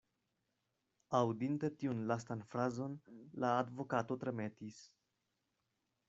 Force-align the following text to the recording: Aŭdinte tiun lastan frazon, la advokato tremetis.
Aŭdinte 1.17 1.67
tiun 1.83 1.99
lastan 2.11 2.41
frazon, 2.53 2.95
la 3.43 3.51
advokato 3.65 4.17
tremetis. 4.23 4.79